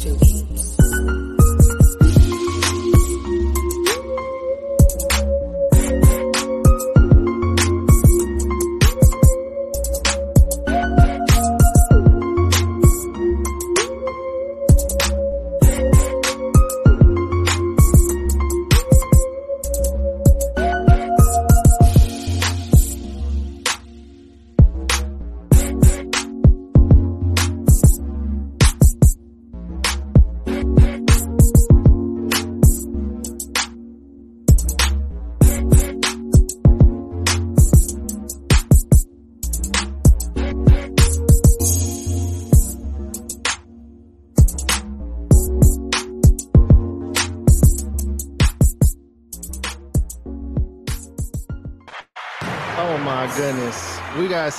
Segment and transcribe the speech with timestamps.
[0.00, 1.41] Beats.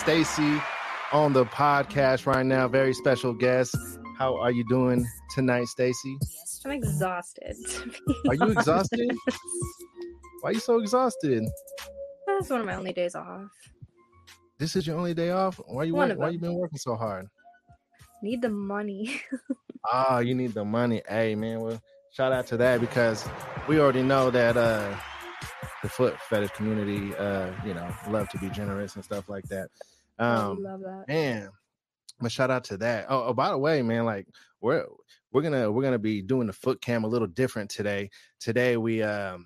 [0.03, 0.61] Stacey
[1.13, 2.67] on the podcast right now.
[2.67, 3.73] Very special guest.
[4.17, 6.17] How are you doing tonight, Stacey?
[6.65, 7.55] I'm exhausted.
[8.27, 9.15] Are you exhausted?
[10.41, 11.45] Why are you so exhausted?
[12.27, 13.49] That's one of my only days off.
[14.59, 15.61] This is your only day off?
[15.67, 17.27] Why you work, why you been working so hard?
[18.21, 19.21] Need the money.
[19.85, 21.01] Ah, you need the money.
[21.09, 23.27] Hey man, well, shout out to that because
[23.67, 24.95] we already know that uh
[25.83, 29.67] the foot fetish community uh, you know, love to be generous and stuff like that.
[30.17, 31.05] Um love that.
[31.07, 31.49] man
[32.19, 34.27] but shout out to that oh, oh by the way man like
[34.61, 34.85] we're
[35.31, 39.01] we're gonna we're gonna be doing the foot cam a little different today today we
[39.01, 39.45] um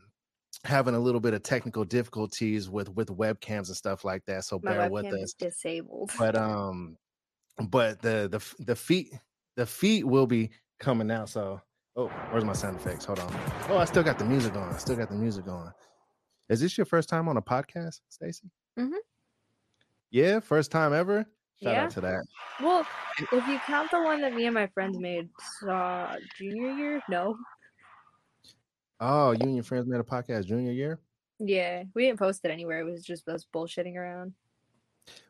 [0.65, 4.59] having a little bit of technical difficulties with with webcams and stuff like that so
[4.61, 6.11] My bear with us disabled.
[6.19, 6.97] but um
[7.69, 9.13] but the the the feet
[9.55, 10.49] the feet will be
[10.79, 11.61] coming out so
[11.95, 13.33] oh where's my sound effects hold on
[13.69, 15.71] oh i still got the music on i still got the music on
[16.49, 18.97] is this your first time on a podcast stacey Mhm.
[20.11, 21.25] yeah first time ever
[21.61, 21.83] shout Yeah.
[21.83, 22.23] out to that
[22.61, 22.85] Well,
[23.19, 25.29] if you count the one that me and my friends made
[25.67, 27.37] uh junior year, no.
[28.99, 30.99] Oh, you and your friends made a podcast junior year?
[31.39, 32.79] Yeah, we didn't post it anywhere.
[32.79, 34.33] It was just us bullshitting around.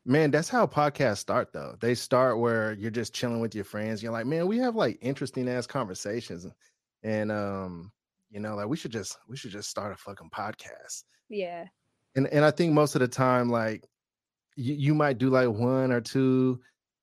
[0.06, 1.76] Man, that's how podcasts start though.
[1.82, 4.02] They start where you're just chilling with your friends.
[4.02, 6.48] You're like, man, we have like interesting ass conversations.
[7.04, 7.92] And um,
[8.30, 11.04] you know, like we should just we should just start a fucking podcast.
[11.30, 11.66] Yeah.
[12.16, 13.86] And and I think most of the time, like
[14.56, 16.60] you, you might do like one or two,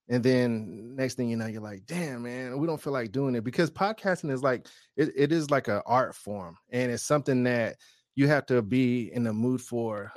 [0.09, 3.35] and then next thing you know, you're like, damn, man, we don't feel like doing
[3.35, 7.43] it because podcasting is like it, it is like an art form and it's something
[7.45, 7.77] that
[8.17, 10.13] you have to be in the mood for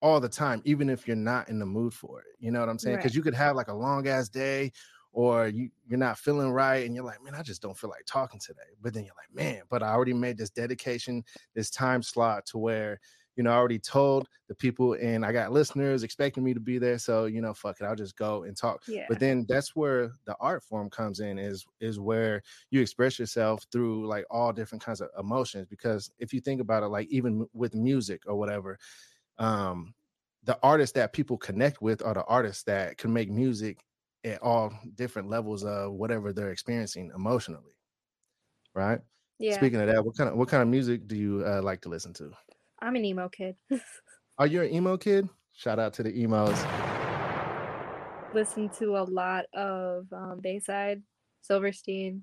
[0.00, 2.26] all the time, even if you're not in the mood for it.
[2.40, 2.96] You know what I'm saying?
[2.96, 3.16] Because Right.
[3.16, 4.72] you could have like a long ass day
[5.12, 8.04] or you, you're not feeling right and you're like, man, I just don't feel like
[8.06, 8.60] talking today.
[8.80, 11.22] But then you're like, man, but I already made this dedication,
[11.54, 12.98] this time slot to where,
[13.36, 16.78] you know, I already told the people and I got listeners expecting me to be
[16.78, 16.98] there.
[16.98, 18.82] So, you know, fuck it, I'll just go and talk.
[18.88, 19.04] Yeah.
[19.08, 23.64] But then that's where the art form comes in is is where you express yourself
[23.70, 25.66] through like all different kinds of emotions.
[25.68, 28.78] Because if you think about it, like even with music or whatever,
[29.38, 29.94] um,
[30.44, 33.78] the artists that people connect with are the artists that can make music
[34.24, 37.72] at all different levels of whatever they're experiencing emotionally.
[38.74, 39.00] Right.
[39.38, 39.56] yeah.
[39.56, 41.88] Speaking of that, what kind of what kind of music do you uh, like to
[41.88, 42.30] listen to?
[42.80, 43.56] I'm an emo kid.
[44.38, 45.28] Are you an emo kid?
[45.54, 46.58] Shout out to the emos.
[48.34, 51.02] Listen to a lot of um Bayside,
[51.42, 52.22] Silverstein,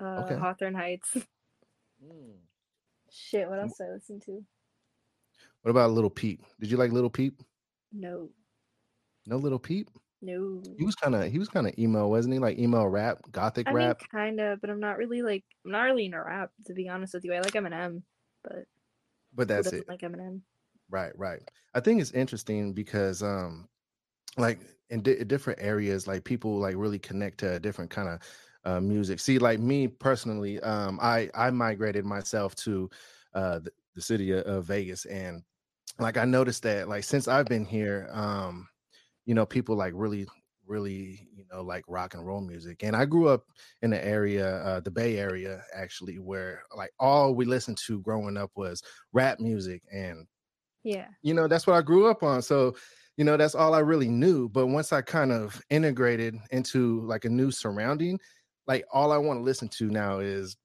[0.00, 0.36] uh Okay.
[0.36, 1.16] Hawthorne Heights.
[3.10, 4.44] Shit, what else did I listen to?
[5.62, 6.42] What about Little Peep?
[6.60, 7.42] Did you like Little Peep?
[7.92, 8.30] No.
[9.26, 9.90] No Little Peep.
[10.22, 10.62] No.
[10.78, 12.38] He was kind of he was kind of emo, wasn't he?
[12.38, 14.02] Like emo rap, gothic I mean, rap.
[14.10, 17.14] kind of, but I'm not really like I'm not really into rap to be honest
[17.14, 17.34] with you.
[17.34, 18.02] I like Eminem,
[18.42, 18.64] but
[19.34, 19.86] but that's it.
[19.88, 20.40] like Eminem?
[20.90, 21.42] Right, right.
[21.74, 23.68] I think it's interesting because um
[24.38, 24.60] like
[24.90, 28.20] in di- different areas like people like really connect to a different kind of
[28.64, 29.20] uh, music.
[29.20, 32.88] See like me personally um I I migrated myself to
[33.34, 35.42] uh the, the city of, of Vegas and
[35.98, 38.68] like I noticed that like since I've been here um
[39.26, 40.26] you know people like really
[40.66, 43.46] really you know like rock and roll music and i grew up
[43.82, 48.36] in the area uh the bay area actually where like all we listened to growing
[48.36, 48.82] up was
[49.12, 50.26] rap music and
[50.82, 51.10] Yeah.
[51.22, 52.74] you know that's what i grew up on so
[53.16, 57.24] you know that's all i really knew but once i kind of integrated into like
[57.24, 58.18] a new surrounding
[58.66, 60.56] like all i want to listen to now is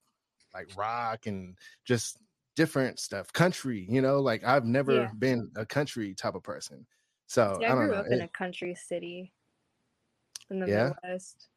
[0.54, 2.18] like rock and just
[2.56, 5.14] different stuff country you know like i've never Yeah.
[5.20, 6.86] been a country type of person
[7.32, 9.32] so See, i I grew know up in It- a country city
[10.50, 10.92] in the Yeah?
[11.04, 11.48] Midwest.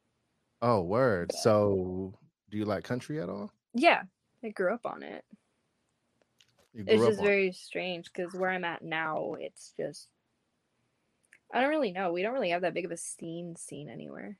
[0.63, 1.41] oh word Yeah.
[1.41, 2.15] so
[2.51, 4.05] do you like country at all Yeah,
[4.45, 5.25] I grew up on it.
[6.77, 10.09] It's just very strange because where I'm at now, it's just
[11.53, 12.13] I don't really know.
[12.13, 14.39] We don't really have that big of a scene scene anywhere.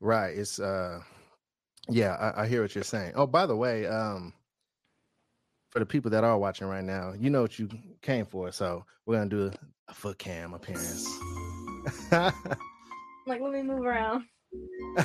[0.00, 1.00] right it's uh
[1.88, 3.12] Yeah, I, I hear what you're saying.
[3.16, 4.32] Oh, by the way, um,
[5.70, 7.68] for the people that are watching right now, you know what you
[8.02, 8.52] came for.
[8.52, 9.50] So we're gonna do
[9.88, 11.08] a, foot cam appearance.
[13.26, 14.24] Like, let me move around.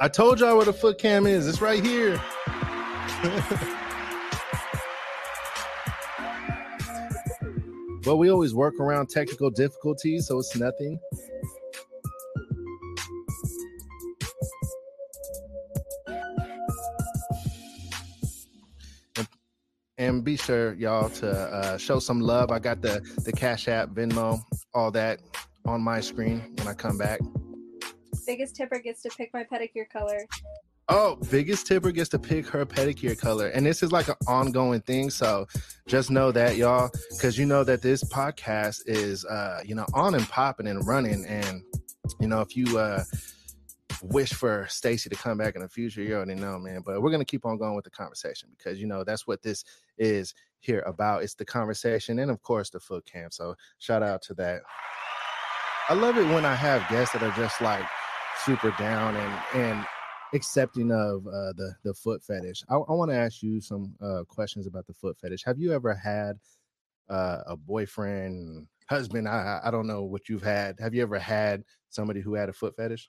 [0.00, 1.46] I told y'all where the foot cam is.
[1.46, 2.18] It's right here.
[8.04, 10.98] but we always work around technical difficulties, so it's nothing.
[19.98, 22.50] And be sure y'all to uh, show some love.
[22.50, 24.42] I got the the Cash App, Venmo,
[24.74, 25.20] all that
[25.64, 27.20] on my screen when I come back.
[28.26, 30.26] Biggest tipper gets to pick my pedicure color.
[30.88, 33.48] Oh, biggest tipper gets to pick her pedicure color.
[33.48, 35.10] And this is like an ongoing thing.
[35.10, 35.46] So
[35.86, 40.14] just know that, y'all, because you know that this podcast is uh, you know, on
[40.14, 41.24] and popping and running.
[41.26, 41.62] And,
[42.20, 43.02] you know, if you uh
[44.02, 46.82] wish for Stacey to come back in the future, you already know, man.
[46.84, 49.64] But we're gonna keep on going with the conversation because you know that's what this
[49.98, 51.22] is here about.
[51.22, 53.32] It's the conversation and of course the foot camp.
[53.32, 54.62] So shout out to that.
[55.88, 57.84] I love it when I have guests that are just like
[58.44, 59.86] super down and and
[60.34, 62.64] accepting of uh, the the foot fetish.
[62.68, 65.44] I, I want to ask you some uh, questions about the foot fetish.
[65.44, 66.38] Have you ever had
[67.08, 69.28] uh, a boyfriend, husband?
[69.28, 70.78] I I I don't know what you've had.
[70.80, 73.08] Have you ever had somebody who had a foot fetish?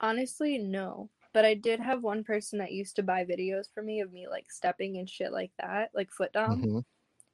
[0.00, 1.10] Honestly, no.
[1.32, 4.26] But I did have one person that used to buy videos for me of me
[4.28, 6.62] like stepping and shit like that, like foot dom.
[6.62, 6.84] Mhm.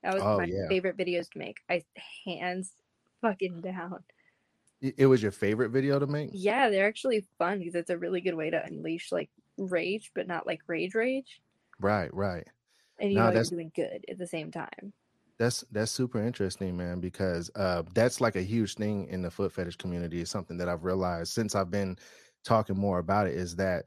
[0.03, 0.69] That was Oh, my yeah.
[0.69, 1.59] favorite videos to make.
[1.71, 1.83] I
[2.25, 2.75] hands
[3.23, 4.05] fucking down.
[4.83, 6.31] It- was your favorite video to make?
[6.35, 10.27] Yeah, they're actually fun because it's a really good way to unleash like rage, but
[10.27, 11.41] not like rage rage.
[11.81, 12.47] Right, right.
[12.99, 14.93] And you No, know that's- you're doing good at the same time.
[15.39, 19.53] That's that's super interesting, man, because uh that's like a huge thing in the foot
[19.53, 20.21] fetish community.
[20.21, 21.99] It's something that I've realized since I've been
[22.47, 23.85] talking more about it is that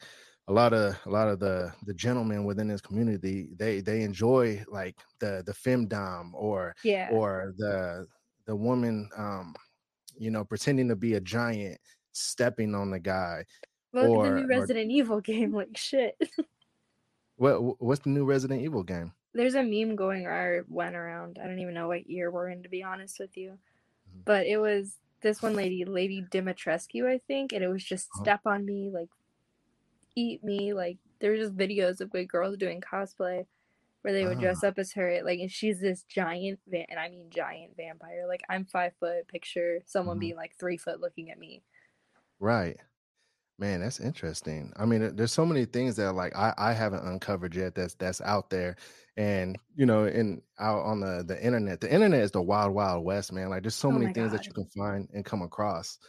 [0.48, 4.64] a lot of a lot of the the gentlemen within this community they they enjoy
[4.68, 7.10] like the the femdom or Yeah.
[7.12, 8.06] or the
[8.46, 9.56] the woman um
[10.18, 11.80] you know pretending to be a giant
[12.12, 13.46] stepping on the guy
[13.94, 16.16] Look at the or- new or- Resident Evil game, like shit.
[17.38, 21.40] what what's the new resident evil game There's a meme going or went around.
[21.42, 23.52] I don't even know what year we're in to be honest with you.
[23.52, 24.26] Mhm.
[24.26, 28.24] But it was this one lady, Lady Dimitrescu, I think, and it was just Uh-huh.
[28.24, 29.10] step on me, like
[30.16, 33.46] eat me, like there were just videos of good girls doing cosplay
[34.02, 34.42] where they would Ah.
[34.42, 38.26] dress up as her, like and she's this giant va- and I mean giant vampire.
[38.28, 40.22] Like I'm five foot, picture someone Mhm.
[40.22, 41.64] being like three foot looking at me.
[42.40, 42.80] Right.
[43.60, 44.72] Man, that's interesting.
[44.78, 48.22] I mean, there's so many things that like I, I haven't uncovered yet that's that's
[48.22, 48.78] out there.
[49.18, 51.82] And you know, in out on the the internet.
[51.82, 53.50] The internet is the wild, wild west, man.
[53.50, 54.32] Like there's so Oh many things God.
[54.32, 56.00] that you can find and come across.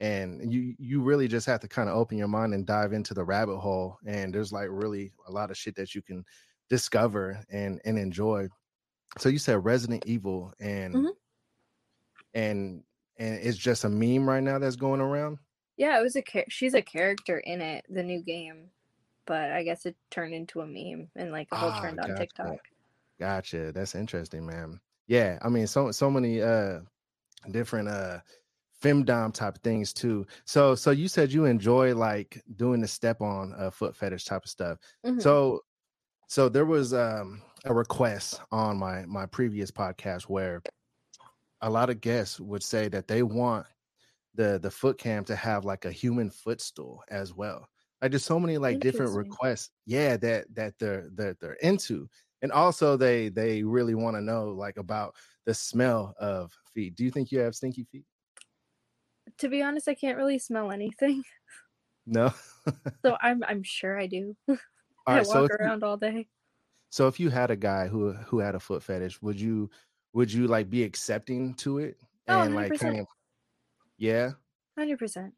[0.00, 3.14] And you you really just have to kind of open your mind and dive into
[3.14, 3.98] the rabbit hole.
[4.06, 6.24] And there's like really a lot of shit that you can
[6.70, 8.48] discover and and enjoy.
[9.18, 11.18] So you said Resident Evil and Mhm.
[12.34, 12.84] and
[13.18, 15.38] and it's just a meme right now that's going around.
[15.78, 18.72] Yeah, it was a char- she's a character in it, the new game,
[19.26, 22.12] but I guess it turned into a meme and like a whole Ah, trend on
[22.12, 22.14] gotcha.
[22.14, 22.60] TikTok.
[23.20, 23.72] Gotcha.
[23.72, 24.80] That's interesting, man.
[25.08, 26.80] Yeah, I mean, so so many uh
[27.52, 28.20] different uh
[28.82, 30.26] femdom type things too.
[30.46, 34.44] So so you said you enjoy like doing the step on uh foot fetish type
[34.44, 34.78] of stuff.
[35.04, 35.20] Mhm.
[35.22, 35.62] So
[36.28, 40.62] so there was um a request on my my previous podcast where
[41.60, 43.66] a lot of guests would say that they want
[44.38, 47.68] the the foot cam to have like a human footstool as well.
[48.02, 52.08] Like there's so many like different requests, yeah, that that they're that they're into.
[52.42, 55.16] And also they they really want to know like about
[55.46, 56.96] the smell of feet.
[56.96, 58.06] Do you think you have stinky feet?
[59.38, 61.24] to be honest, I can't really smell anything,
[62.06, 62.32] No.
[63.04, 64.36] so I'm I'm sure I do.
[65.14, 66.28] I right, so walk you, around all day.
[66.90, 69.70] so if you had a guy who who had a foot fetish, would you
[70.14, 72.74] would you like be accepting to it Oh, and like 100%.
[72.74, 73.06] kind of
[73.98, 74.32] yeah?
[74.78, 75.34] Hundred percent.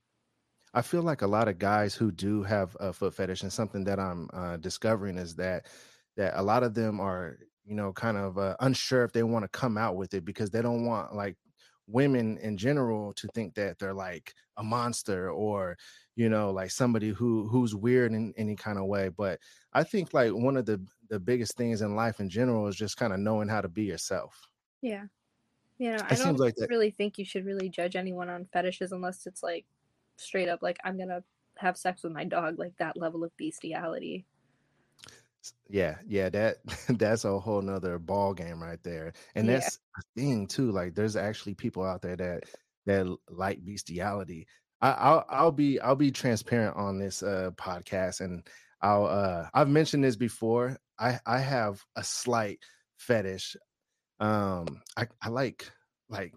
[0.72, 3.84] I feel like a lot of guys who do have a foot fetish, and something
[3.84, 5.66] that I'm uh, discovering is that
[6.16, 9.44] that a lot of them are, you know, kind of uh, unsure if they want
[9.44, 11.36] to come out with it because they don't want like
[11.86, 15.76] women in general to think that they're like a monster or
[16.14, 19.40] you know like somebody who who's weird in any kind of way but
[19.72, 22.96] i think like one of the the biggest things in life in general is just
[22.96, 24.46] kind of knowing how to be yourself
[24.82, 25.06] Yeah.
[25.80, 28.92] You know, I don't like that- really think you should really judge anyone on fetishes
[28.92, 29.64] unless it's like
[30.16, 31.24] straight up like I'm gonna
[31.56, 34.26] have sex with my dog, like that level of bestiality.
[35.70, 36.58] Yeah, yeah, that
[36.98, 39.14] that's a whole nother ball game right there.
[39.34, 39.54] And Yeah.
[39.54, 40.70] that's the thing too.
[40.70, 42.44] Like there's actually people out there that
[42.84, 44.46] that like bestiality.
[44.82, 48.46] I, I'll I'll be I'll be transparent on this uh podcast and
[48.82, 50.76] I'll uh I've mentioned this before.
[50.98, 52.60] I I have a slight
[52.98, 53.56] fetish.
[54.20, 55.70] Um I, I like
[56.08, 56.34] like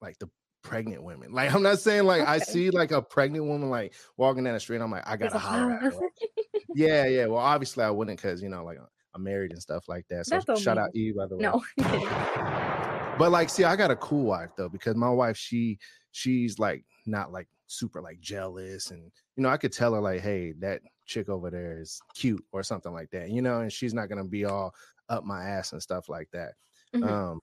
[0.00, 0.30] like the
[0.62, 1.32] pregnant women.
[1.32, 4.60] Like I'm not saying like I see like a pregnant woman like walking down the
[4.60, 4.80] street.
[4.80, 5.92] I'm like, I gotta a holler
[6.74, 7.26] yeah, yeah.
[7.26, 8.78] Well, obviously I wouldn't because you know, like
[9.14, 10.26] I'm married and stuff like that.
[10.26, 11.42] So shout out Eve by the way.
[11.42, 11.62] No,
[13.18, 15.78] But like, see, I got a cool wife though, because my wife, she
[16.12, 20.20] she's like not like super like jealous, and you know, I could tell her like,
[20.20, 23.94] hey, that chick over there is cute or something like that, you know, and she's
[23.94, 24.74] not gonna be all
[25.08, 26.52] up my ass and stuff like that.
[26.92, 27.16] Mhm.
[27.22, 27.40] Um,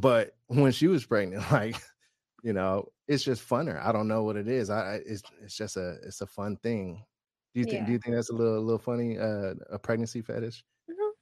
[0.00, 1.76] but when she was pregnant, like,
[2.44, 3.80] you know, it's just funner.
[3.82, 4.70] I don't know what it is.
[4.70, 7.04] I, it's it's just a it's a fun thing.
[7.54, 10.22] Do you think do you think that's a little a little funny uh a pregnancy
[10.22, 10.64] fetish?
[10.88, 11.12] No,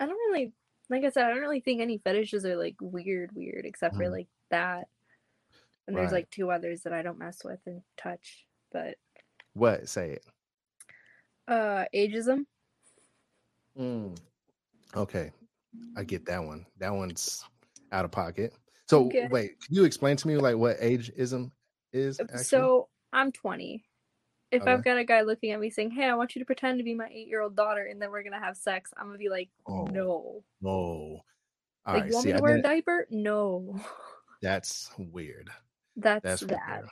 [0.00, 0.54] I don't really
[0.90, 4.08] like I said, I don't really think any fetishes are like weird, weird, except for
[4.08, 4.10] Mhm.
[4.10, 4.88] like that.
[5.86, 6.12] And there's Right.
[6.12, 8.46] like two others that I don't mess with and touch.
[8.72, 8.98] But
[9.54, 9.88] What?
[9.88, 10.24] Say it.
[11.48, 12.46] uh ageism.
[13.76, 14.16] Mm.
[14.96, 15.32] Okay,
[15.96, 16.66] I get that one.
[16.78, 17.44] That one's
[17.92, 18.52] out of pocket.
[18.86, 19.28] So Okay.
[19.30, 21.50] wait, can you explain to me like what ageism
[21.92, 22.20] is?
[22.20, 22.44] Actually?
[22.44, 23.84] So I'm 20.
[24.52, 24.72] If Okay.
[24.72, 26.84] I've got a guy looking at me saying, "Hey, I want you to pretend to
[26.84, 29.86] be my eight-year-old daughter, and then we're gonna have sex," I'm gonna be like, oh
[29.86, 30.70] "No." no.
[30.70, 31.22] All
[31.86, 33.06] like, right, you want see, me I to wear a diaper?
[33.10, 33.80] No.
[34.42, 35.50] that's weird.
[35.96, 36.68] That's, That's that.
[36.68, 36.88] weird.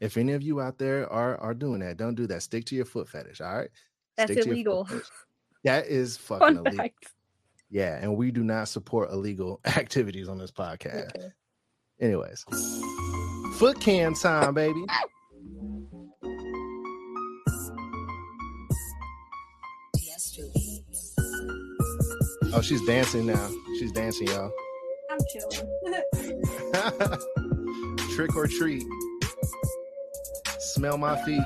[0.00, 2.42] If any of you out there are are doing that, don't do that.
[2.42, 3.40] Stick to your foot fetish.
[3.40, 3.70] All right.
[4.16, 5.02] That's Stick to your foot illegal.
[5.64, 6.78] That is fucking Fun illegal.
[6.78, 7.12] fact.
[7.70, 11.16] Yeah, and we do not support illegal activities on this podcast.
[11.16, 11.28] Okay.
[12.00, 12.44] Anyways,
[13.58, 14.84] foot can time, baby.
[22.54, 23.50] Oh, she's dancing now.
[23.78, 24.50] She's dancing, y'all.
[25.10, 25.68] I'm chilling.
[28.14, 28.84] Trick or treat.
[30.58, 31.42] Smell my feet.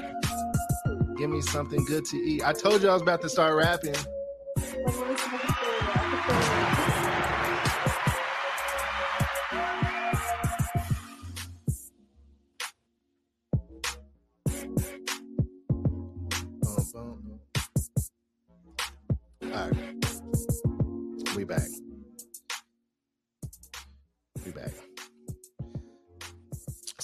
[1.19, 2.47] Give me something good to eat.
[2.47, 3.97] I told you I was about to start rapping.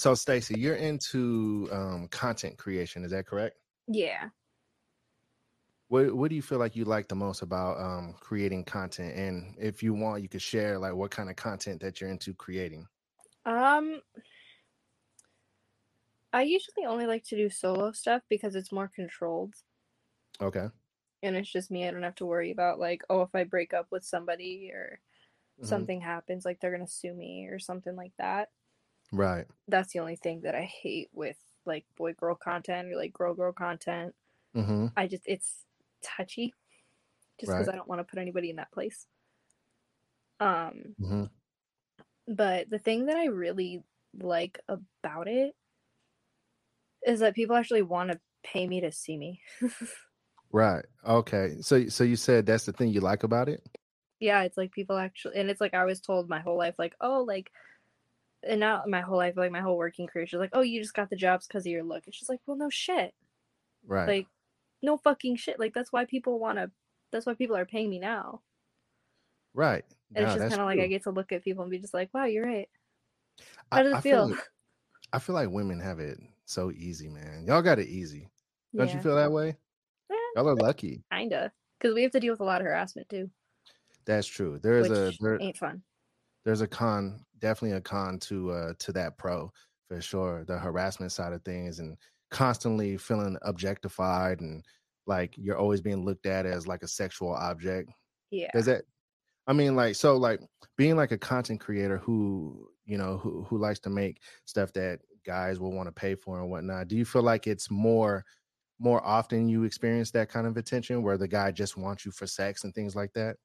[0.09, 3.59] So Stacey, you're into um, content creation, is that correct?
[3.87, 4.29] Yeah.
[5.89, 9.15] What what do you feel like you like the most about um, creating content?
[9.15, 12.33] And if you want, you could share like what kind of content that you're into
[12.33, 12.87] creating.
[13.45, 14.01] Um
[16.33, 19.63] I usually only like to do solo stuff because it's more controlled
[20.41, 20.69] Okay.
[21.21, 21.87] and it's just me.
[21.87, 25.01] I don't have to worry about like, oh, if I break up with somebody or
[25.57, 25.65] Mhm.
[25.67, 28.49] something happens, like they're gonna sue me or something like that.
[29.11, 29.45] Right.
[29.67, 33.33] That's the only thing that I hate with like boy girl content or like girl
[33.33, 34.13] girl content.
[34.55, 34.87] Mm-hmm.
[34.95, 35.65] I just it's
[36.03, 36.53] touchy
[37.39, 37.73] just because Right.
[37.73, 39.05] I don't want to put anybody in that place.
[40.39, 41.23] Um Mm-hmm.
[42.27, 43.83] But the thing that I really
[44.19, 45.55] like about it
[47.05, 49.41] is that people actually want to pay me to see me.
[50.51, 50.85] Right.
[51.07, 51.57] Okay.
[51.61, 53.61] So so you said that's the thing you like about it?
[54.19, 56.93] yeah, it's like people actually, and it's like I was told my whole life, like,
[56.99, 57.51] oh, like,
[58.43, 60.93] and not my whole life, like my whole working career, she's like, oh, you just
[60.93, 62.07] got the jobs because of your look.
[62.07, 63.15] It's just like, well, no shit.
[63.85, 64.07] Right.
[64.07, 64.27] Like,
[64.83, 65.59] no fucking shit.
[65.59, 66.71] Like, that's why people want to,
[67.11, 68.43] that's why people are paying me now.
[69.53, 69.85] right.
[70.15, 71.79] And No, it's just kind of like I get to look at people and be
[71.79, 72.69] just like, wow, you're right.
[73.71, 74.27] I- How does I it feel?
[74.29, 74.37] like,
[75.13, 77.45] I feel like women have it so easy, man.
[77.47, 78.29] Y'all got it easy.
[78.77, 79.57] Don't you feel that way?
[80.11, 81.05] Eh, Y'all are lucky.
[81.11, 81.53] Kinda.
[81.79, 83.31] Because we have to deal with a lot of harassment too,
[84.05, 84.59] That's true.
[84.59, 85.83] There is a there, ain't fun.
[86.49, 89.51] There's a con, definitely a con to uh to that pro
[89.87, 90.43] for sure.
[90.45, 91.95] The harassment side of things and
[92.31, 94.65] constantly feeling objectified and
[95.05, 97.91] like you're always being looked at as like a sexual object.
[98.31, 98.49] Yeah.
[98.51, 98.85] Does that
[99.45, 100.39] I mean like so like
[100.75, 105.01] being like a content creator who you know who who likes to make stuff that
[105.23, 108.25] guys will want to pay for and whatnot, do you feel like it's more
[108.79, 112.25] more often you experience that kind of attention where the guy just wants you for
[112.25, 113.35] sex and things like that?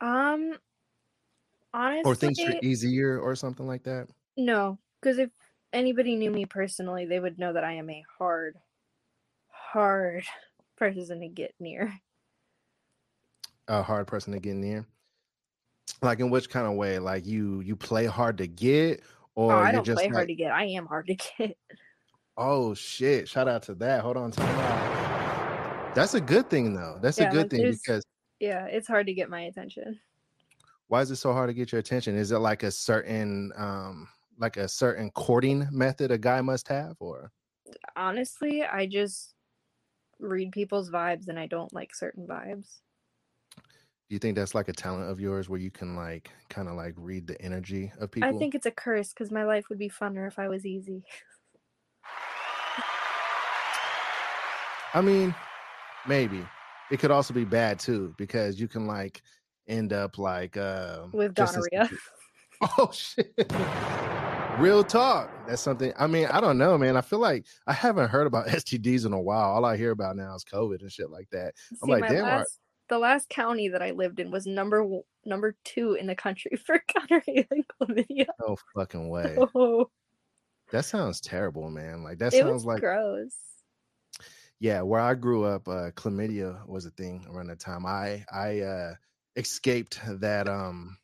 [0.00, 0.54] Um,
[1.72, 4.08] honestly, Or things are easier or something like that?
[4.36, 5.30] no, because if
[5.72, 8.56] anybody knew me personally, they would know that I am a hard,
[9.48, 10.24] hard
[10.76, 11.92] person to get near.
[13.68, 14.86] a hard person to get near?
[16.02, 16.98] Like in which kind of way?
[16.98, 19.02] Like you you play hard to get,
[19.36, 20.50] oh, or oh, I don't play like, hard to get.
[20.52, 21.56] I am hard to get.
[22.36, 23.28] oh shit!
[23.28, 24.00] Shout out to that.
[24.02, 25.92] Hold on, time.
[25.94, 26.98] That's a good thing though.
[27.02, 28.04] That's Yeah, a good like, thing because
[28.38, 30.00] Yeah, it's hard to get my attention.
[30.90, 32.16] Why is it so hard to get your attention?
[32.16, 36.96] Is it like a certain um like a certain courting method a guy must have
[36.98, 37.30] or
[37.94, 39.34] Honestly, I just
[40.18, 42.80] read people's vibes and I don't like certain vibes.
[43.56, 46.74] do you think that's like a talent of yours where you can like kind of
[46.74, 48.28] like read the energy of people?
[48.28, 51.04] I think it's a curse because my life would be funner if I was easy.
[54.92, 55.32] I mean,
[56.08, 56.44] maybe.
[56.90, 59.22] It could also be bad too because you can like
[59.70, 61.88] end up like uh With gonorrhea.
[62.78, 63.32] Oh shit.
[64.58, 65.30] Real talk.
[65.48, 65.94] That's something.
[65.98, 66.94] I mean, I don't know, man.
[66.94, 69.50] I feel like I haven't heard about STDs in a while.
[69.52, 71.54] All I hear about now is COVID and shit like that.
[71.82, 72.58] I'm like, damn, last,
[72.90, 74.86] the last county that I lived in was number
[75.24, 78.26] number two in the country for gonorrhea and chlamydia.
[78.46, 79.38] no fucking way.
[79.54, 79.88] Oh,
[80.70, 82.02] That sounds terrible, man.
[82.02, 83.34] Like that it sounds like gross.
[84.58, 87.86] yeah, where I grew up, uh chlamydia was a thing around that time.
[87.86, 88.94] I I uh
[89.36, 90.96] escaped that um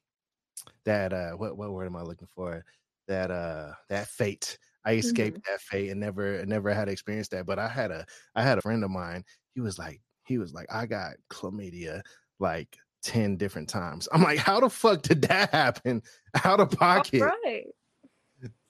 [0.85, 2.65] that uh what what word am I looking for?
[3.09, 4.59] That uh that fate.
[4.85, 7.47] I escaped that fate and never never had experienced that.
[7.47, 9.25] But I had a I had a friend of mine.
[9.55, 12.03] He was like he was like I got chlamydia
[12.39, 14.09] like 10 different times.
[14.13, 16.03] I'm like, how the fuck did that happen?
[16.45, 17.23] Out of pocket.
[17.23, 17.67] right.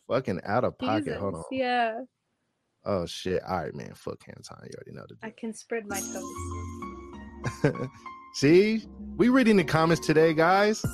[0.08, 1.18] Fucking out of pocket.
[1.18, 1.42] Hold on.
[1.50, 2.02] Yeah,
[2.84, 3.42] Oh shit.
[3.42, 3.92] All right, man.
[3.94, 4.60] Fuck hands on.
[4.62, 7.88] You already know the I can spread my toes.
[8.36, 8.84] See?
[9.16, 10.84] We reading the comments today, guys.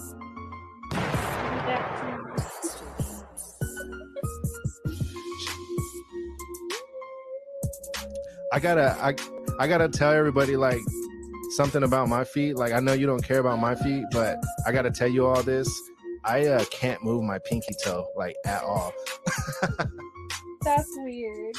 [8.52, 9.16] I gotta I
[9.58, 10.78] I gotta tell everybody like
[11.56, 12.54] something about my feet.
[12.54, 15.42] Like I know you don't care about my feet, but I gotta tell you all
[15.42, 15.68] this.
[16.25, 18.92] I uh, can't move my pinky toe like at all.
[20.62, 21.56] That's weird.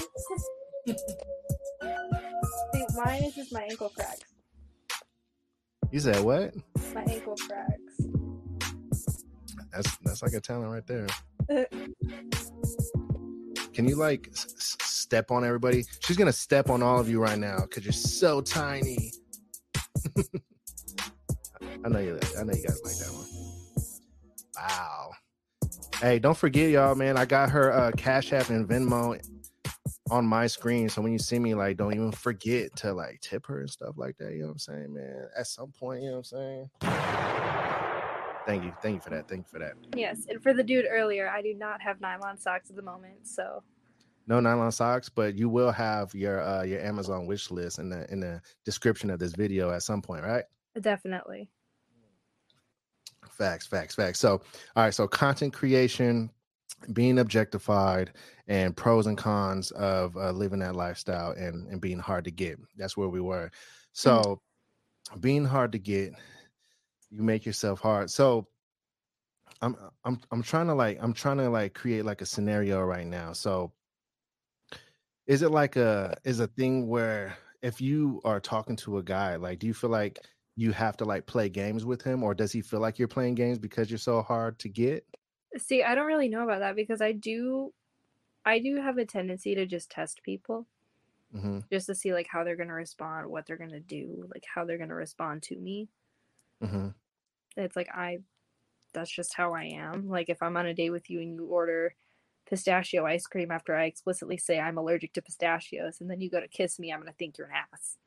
[0.87, 4.32] See, mine is just my ankle cracks.
[5.93, 6.55] You said what?
[6.95, 8.01] My ankle cracks.
[9.71, 11.05] That's that's like a talent right there.
[13.73, 15.85] Can you like s- step on everybody?
[15.99, 19.11] She's gonna step on all of you right now because you're so tiny.
[21.85, 22.19] I know you.
[22.39, 23.27] I know you guys like that one.
[24.57, 25.11] Wow.
[26.01, 27.17] Hey, don't forget, y'all, man.
[27.17, 29.21] I got her uh, Cash App and Venmo
[30.13, 33.47] on my screen, so when you see me, like, don't even forget to like tip
[33.47, 34.33] her and stuff like that.
[34.33, 35.27] You know what I'm saying, man?
[35.35, 36.93] At some point, you know what I'm saying.
[38.45, 39.27] Thank you, thank you for that.
[39.27, 39.73] Thank you for that.
[39.95, 43.27] Yes, and for the dude earlier, I do not have nylon socks at the moment,
[43.27, 43.63] so
[44.27, 48.11] no nylon socks, but you will have your uh your Amazon wish list in the
[48.11, 50.43] in the description of this video at some point, right?
[50.79, 51.49] definitely.
[53.31, 54.19] Facts, facts, facts.
[54.19, 54.41] So,
[54.75, 56.29] all right, so content creation,
[56.91, 58.11] being objectified,
[58.47, 62.59] and pros and cons of uh, living that lifestyle and and being hard to get.
[62.77, 63.51] That's where we were.
[63.93, 64.41] So,
[65.19, 66.13] being hard to get,
[67.09, 68.09] you make yourself hard.
[68.09, 68.47] So,
[69.61, 73.07] I'm I'm I'm trying to like I'm trying to like create like a scenario right
[73.07, 73.33] now.
[73.33, 73.71] So,
[75.25, 79.37] is it like a is a thing where if you are talking to a guy,
[79.37, 80.19] like, do you feel like
[80.55, 83.35] you have to like play games with him, or does he feel like you're playing
[83.35, 85.05] games because you're so hard to get?
[85.57, 87.73] See, I don't really know about that because I do
[88.45, 90.67] I do have a tendency to just test people
[91.33, 94.29] hmm just to see like how they're going to respond, what they're going to do,
[94.33, 95.89] like how they're going to respond to me.
[96.61, 96.95] hmm
[97.57, 98.19] It's like I
[98.93, 100.09] that's just how I am.
[100.09, 101.95] Like if I'm on a date with you and you order
[102.47, 106.41] pistachio ice cream after I explicitly say I'm allergic to pistachios and then you go
[106.41, 107.97] to kiss me, I'm going to think you're an ass.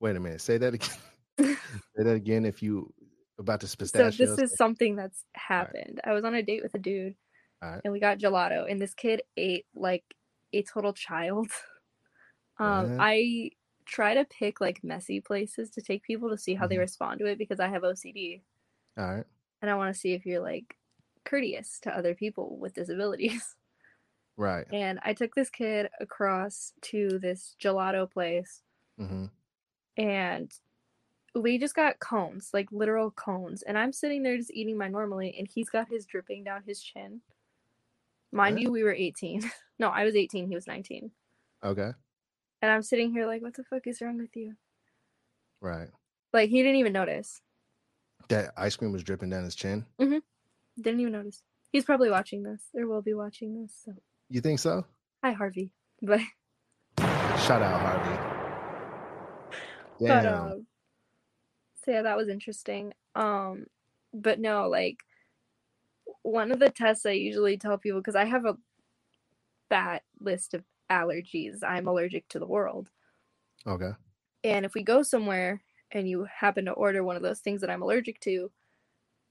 [0.00, 0.40] Wait a minute.
[0.40, 0.96] Say that again.
[1.40, 2.44] say that again.
[2.44, 2.92] If you
[3.38, 6.00] about this So this is something that's happened.
[6.04, 7.14] I was on a date with a dude
[7.62, 7.80] Alright.
[7.84, 10.04] and we got gelato and this kid ate like
[10.52, 11.48] a total child.
[12.60, 12.96] Um?
[12.98, 13.52] I
[13.86, 16.80] try to pick like messy places to take people to see how they Mhm.
[16.80, 18.42] respond to it because I have OCD
[18.98, 19.26] all right.
[19.62, 20.76] and I want to see if you're like
[21.24, 23.54] courteous to other people with disabilities.
[24.36, 24.66] Right.
[24.72, 28.62] And I took this kid across to this gelato place
[28.98, 29.26] hmm
[29.96, 30.52] and
[31.34, 33.62] we just got cones, like literal cones.
[33.62, 36.80] And I'm sitting there just eating mine normally, and he's got his dripping down his
[36.82, 37.20] chin.
[38.32, 38.62] Mind What?
[38.62, 39.42] you, we were 18.
[39.80, 41.08] No, I was 18, he was 19.
[41.62, 41.90] Okay.
[42.62, 44.54] And I'm sitting here like, what the fuck is wrong with you?
[45.60, 45.86] Right.
[46.32, 47.40] Like, he didn't even notice.
[48.28, 49.86] That ice cream was dripping down his chin.
[50.00, 50.20] Mhm
[50.80, 51.42] didn't even notice.
[51.72, 53.72] He's probably watching this, or will be watching this.
[53.84, 53.92] So,
[54.30, 54.84] You think so?
[55.24, 55.70] hi, Harvey.
[56.02, 56.20] But,
[56.98, 59.56] Shout out Harvey.
[60.00, 60.26] but, Damn.
[60.52, 60.66] um,
[61.88, 62.92] so yeah, that was interesting.
[63.14, 63.66] Um,
[64.12, 64.98] but no, like,
[66.22, 68.56] one of the tests I usually tell people, because I have a
[69.70, 72.90] fat list of allergies, I'm allergic to the world.
[73.66, 73.92] okay.
[74.44, 77.70] And if we go somewhere and you happen to order one of those things that
[77.70, 78.50] I'm allergic to,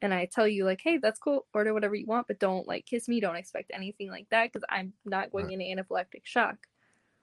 [0.02, 2.86] and I tell you like, hey, that's cool, order whatever you want, but don't like
[2.88, 5.52] kiss me, don't expect anything like that because I'm not going Right.
[5.52, 6.68] into anaphylactic shock.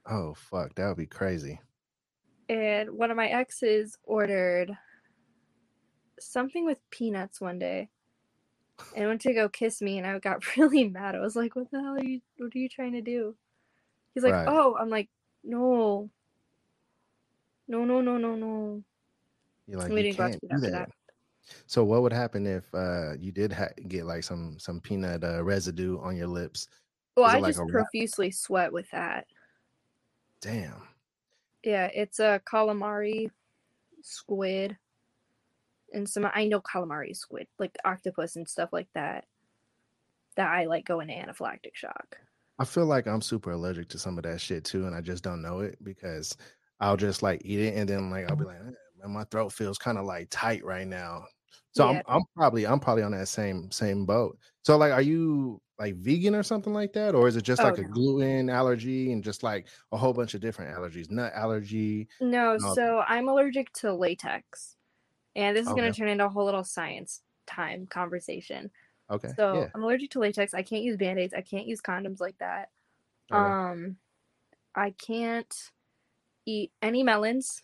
[0.07, 1.61] Oh fuck, that would be crazy.
[2.49, 4.77] And one of my exes ordered
[6.25, 7.89] something with peanuts one day.
[8.97, 11.15] And went to go kiss me and I got really mad.
[11.15, 13.35] I was like, What the hell are you what are you trying to do?
[14.15, 14.49] He's like, Right.
[14.49, 15.09] Oh, I'm like,
[15.43, 16.11] No.
[17.67, 18.83] No, no, no, no, no.
[19.67, 20.73] You're like we you can't do that.
[20.73, 20.91] that.
[21.67, 25.43] So what would happen if uh you did ha- get like some some peanut uh,
[25.43, 26.69] residue on your lips?
[27.17, 27.69] Well, I like just wrap?
[27.69, 29.27] profusely sweat with that.
[30.41, 30.83] Damn.
[31.63, 33.31] Yeah, it's a calamari
[34.03, 34.77] squid
[35.95, 39.27] and some I know calamari squid, like octopus and stuff like that.
[40.37, 42.19] That I like go into anaphylactic shock.
[42.59, 45.25] I feel like I'm super allergic to some of that shit too, and I just
[45.25, 46.37] don't know it because
[46.81, 49.79] I'll just like eat it and then like I'll be like, "Eh, my throat feels
[49.79, 51.27] kind of like tight right now.
[51.73, 51.91] So Yeah.
[51.91, 54.39] I'm I'm probably I'm probably on that same same boat.
[54.65, 57.65] So like, are you like vegan or something like that, or is it just Oh,
[57.65, 62.09] like a gluten allergy and just like a whole bunch of different allergies, nut allergy?
[62.21, 62.75] No, No.
[62.75, 64.74] so I'm allergic to latex.
[65.37, 68.71] And this is going to turn into a whole little science time conversation.
[69.11, 70.55] Okay, So yeah, I'm allergic to latex.
[70.55, 71.35] I can't use band aids.
[71.35, 72.71] I can't use condoms like that.
[73.33, 73.41] okay.
[73.41, 73.97] Um,
[74.75, 75.71] I can't
[76.47, 77.63] eat any melons.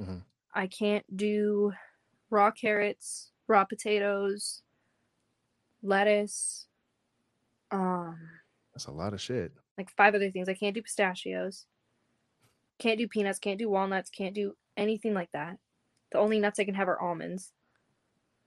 [0.00, 0.22] Mhm.
[0.54, 1.72] I can't do
[2.30, 4.62] raw carrots, raw potatoes,
[5.82, 6.66] lettuce,
[7.70, 8.18] um,
[8.74, 9.52] that's a lot of shit.
[9.78, 10.48] like five other things.
[10.48, 11.66] I can't do pistachios.
[12.78, 13.38] Can't do peanuts.
[13.38, 14.10] Can't do walnuts.
[14.10, 15.58] Can't do anything like that.
[16.12, 17.52] The only nuts I can have are almonds.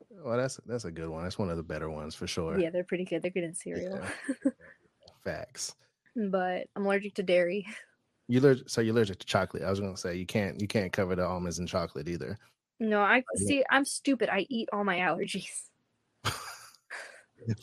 [0.10, 1.23] Well, that's that's a good one.
[1.23, 2.60] That's one of the better ones for sure.
[2.60, 3.21] Yeah, they're pretty good.
[3.21, 3.99] They're good in cereal.
[5.23, 5.76] Facts.
[6.15, 7.65] but I'm allergic to dairy.
[8.28, 9.63] You allergic, so you're allergic to chocolate.
[9.63, 12.38] I was gonna say you can't you can't cover the almonds in chocolate either.
[12.80, 13.63] No, I see.
[13.69, 14.30] I'm stupid.
[14.30, 15.69] I eat all my allergies.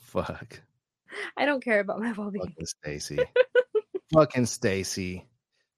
[0.02, 0.60] Fuck.
[1.36, 2.46] I don't care about my well-being.
[2.46, 3.18] Fucking Stacey.
[4.14, 5.26] Fucking Stacey.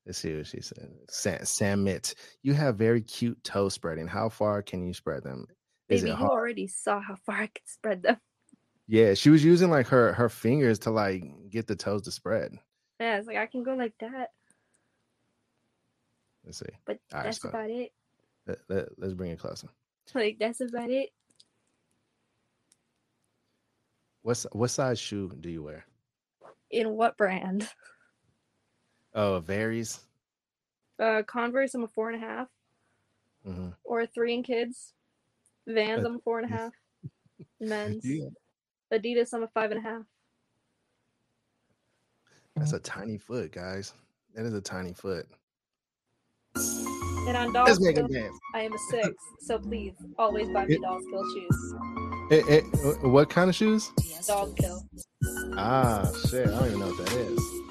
[0.07, 0.91] Let's see what she said.
[1.09, 4.09] Sam, Samit, you have very cute toe spreading.
[4.09, 5.47] How far can you spread them?
[5.89, 8.17] Is Baby, you already saw how far I could spread them.
[8.89, 12.53] Yeah, she was using like her her fingers to like get the toes to spread.
[12.99, 14.31] Yeah, it's like I can go like that,
[16.45, 16.67] Let's see.
[16.85, 17.93] but right, that's so- about it.
[18.47, 19.69] Let, let, let's bring it closer.
[20.15, 21.11] Like that's about it.
[24.23, 25.85] What's what size shoe do you wear?
[26.71, 27.69] In what brand?
[29.15, 30.01] Oh, it varies.
[30.99, 32.49] Uh, Converse, I'm a four and a half,
[33.45, 34.93] hmm or a three in kids.
[35.67, 36.73] Vans, Uh, I'm a four and a half.
[37.61, 38.05] Men's.
[38.05, 38.29] Yeah.
[38.93, 40.03] Adidas, I'm a five and a half.
[42.57, 43.95] That's a tiny foot, guys.
[44.35, 45.27] That is a tiny foot.
[46.55, 48.31] And on Let's doll make skill, it.
[48.55, 49.15] I am a six.
[49.41, 51.75] So please, always buy me It- Dolls Kill shoes.
[52.31, 53.91] Eh, eh, wh- what kind of shoes?
[54.27, 54.87] Dolls Kill.
[55.57, 56.49] Ah, shit.
[56.49, 57.62] I don't even know what that is.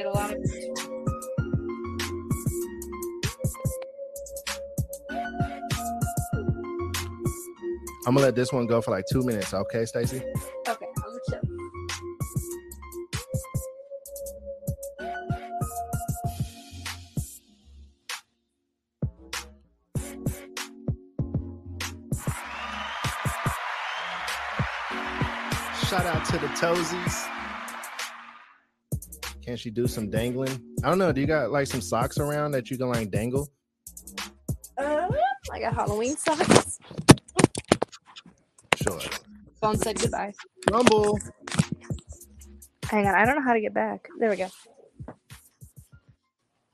[0.00, 0.38] Get a lot of.
[8.06, 9.52] I'm gonna let this one go for like two minutes.
[9.52, 10.22] Okay, Stacey.
[10.66, 11.42] Okay, I'm gonna chill.
[25.84, 27.39] Shout out to the toesies.
[29.50, 30.62] Can she do some dangling?
[30.84, 31.10] I don't know.
[31.10, 33.48] Do you got like some socks around that you can like dangle?
[34.78, 35.08] Uh,
[35.52, 36.78] I got Halloween socks.
[38.76, 39.00] Sure.
[39.60, 40.32] Phone said goodbye.
[40.70, 41.18] Rumble.
[42.84, 44.08] Hang on, I don't know how to get back.
[44.20, 44.46] There we go.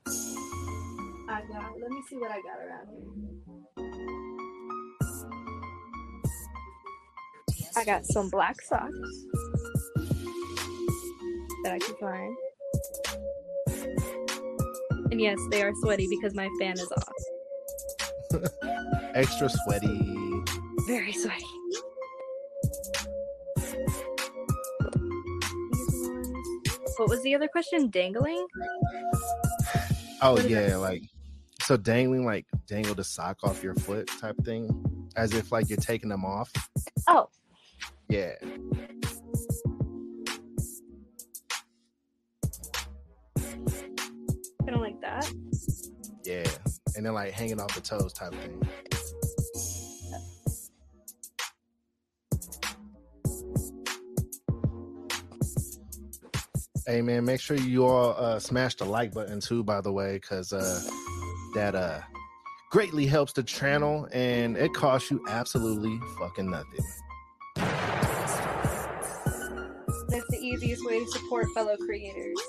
[0.07, 1.81] I got.
[1.81, 3.25] Let me see what I got around here.
[7.75, 8.93] I got some black socks
[11.65, 12.37] that I can find.
[15.11, 18.42] And yes, they are sweaty because my fan is off.
[19.14, 20.42] Extra sweaty.
[20.87, 21.45] Very sweaty.
[26.97, 27.88] What was the other question?
[27.90, 28.47] Dangling?
[30.23, 30.69] Oh What is that?
[30.71, 31.03] yeah, like
[31.62, 34.71] so dangling like dangle the sock off your foot type thing,
[35.16, 36.51] as if like you're taking them off.
[37.07, 37.29] Oh,
[38.09, 38.33] Yeah.
[44.66, 45.33] Kind of like that.
[46.24, 46.44] Yeah.
[46.96, 48.61] And then like hanging off the toes type thing.
[56.87, 60.14] Hey man, make sure you all uh, smash the like button too, by the way,
[60.14, 60.81] because uh,
[61.55, 62.00] that uh
[62.70, 66.85] greatly helps the channel and it costs you absolutely fucking nothing.
[70.09, 72.40] That's the easiest way to support fellow creators.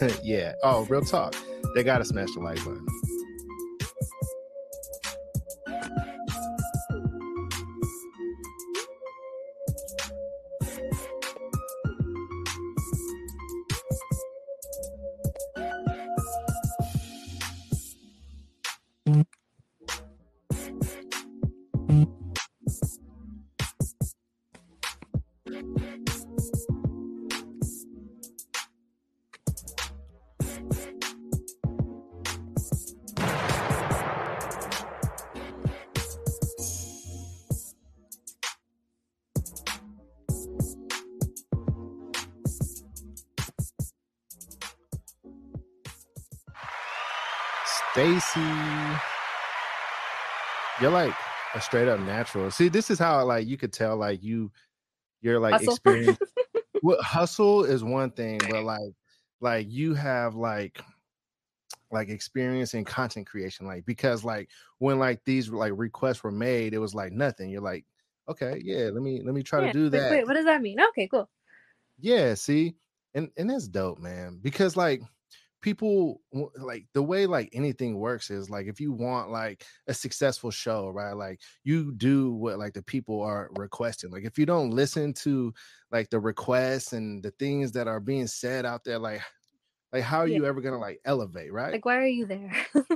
[0.22, 0.54] yeah.
[0.62, 1.34] Oh, real talk.
[1.74, 2.86] They gotta smash the like button.
[47.96, 48.40] Stacey,
[50.82, 51.14] you're like
[51.54, 52.50] a straight up natural.
[52.50, 54.52] See, this is how like you could tell like you
[55.22, 55.72] you're like Hustle.
[55.72, 56.20] experienced.
[56.82, 58.92] what hustle is one thing, but like
[59.40, 60.78] like you have like
[61.90, 66.74] like experience in content creation, like because like when like these like requests were made,
[66.74, 67.48] it was like nothing.
[67.48, 67.86] You're like,
[68.28, 70.10] okay, yeah, let me let me try Yeah, to do like, that.
[70.10, 70.78] Wait, what does that mean?
[70.90, 71.30] Okay, cool.
[71.98, 72.76] Yeah, see,
[73.14, 74.38] and and that's dope, man.
[74.42, 75.00] Because like
[75.66, 76.22] people
[76.56, 80.88] like the way like anything works is like if you want like a successful show,
[80.88, 81.12] right?
[81.14, 84.10] Like you do what like the people are requesting.
[84.12, 85.52] Like if you don't listen to
[85.90, 89.22] like the requests and the things that are being said out there, like
[89.92, 90.38] like how are Yeah.
[90.38, 91.72] you ever gonna like elevate, right?
[91.72, 92.52] Like, why are you there?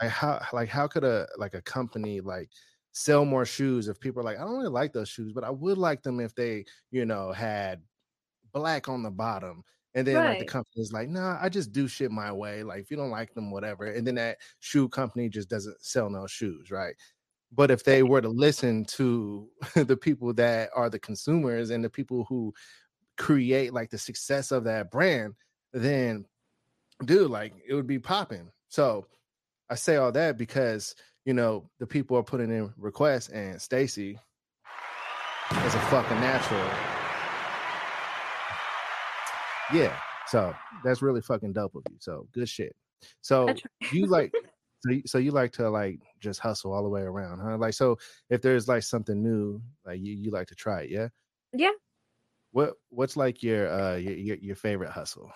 [0.00, 2.50] like how like how could a like a company like
[2.92, 5.50] sell more shoes if people are like i don't really like those shoes but i
[5.50, 7.82] would like them if they you know had
[8.52, 9.64] black on the bottom
[9.96, 10.48] and then like the Right.
[10.48, 13.34] company is like nah i just do shit my way like if you don't like
[13.34, 16.94] them whatever and then that shoe company just doesn't sell no shoes right
[17.52, 21.90] but if they were to listen to the people that are the consumers and the
[21.90, 22.54] people who
[23.16, 25.34] create like the success of that brand
[25.72, 26.24] then
[27.04, 29.06] dude like it would be popping so
[29.68, 34.18] I say all that because you know the people are putting in requests, and Stacey
[35.64, 36.95] is a fucking natural.
[39.72, 39.98] Yeah,
[40.28, 41.96] so that's really fucking dope of you.
[41.98, 42.74] So good shit.
[43.20, 43.54] So
[43.92, 44.32] you like,
[44.80, 47.56] so you, so you like to like just hustle all the way around, huh?
[47.58, 47.98] Like, so
[48.30, 51.08] if there's like something new, like you you like to try it, yeah.
[51.52, 51.72] Yeah.
[52.52, 55.30] What what's like your uh your your, your favorite hustle?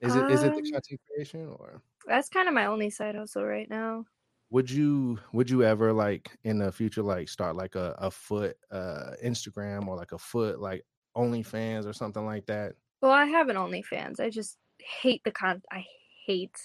[0.00, 1.82] Is it is it the Um, content creation or?
[2.06, 4.06] That's kind of my only side hustle right now.
[4.50, 8.56] would you would you ever like in the future like start like a, a foot
[8.70, 10.84] uh instagram or like a foot like
[11.16, 14.20] OnlyFans or something like that Well, I have an OnlyFans.
[14.20, 15.62] I just hate the con.
[15.70, 15.84] I
[16.26, 16.56] hate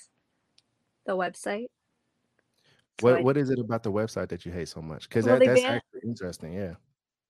[1.05, 1.67] the website.
[2.99, 5.25] So what I- what is it about the website that you hate so much because
[5.25, 6.75] Well, that, that's ban- actually interesting yeah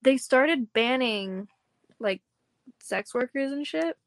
[0.02, 1.48] they started banning
[2.00, 2.22] like
[2.82, 3.98] sex workers and shit.